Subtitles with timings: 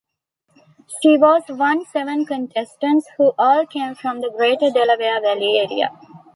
[1.03, 5.91] She was one seven contestants who all came from the greater Delaware Valley area.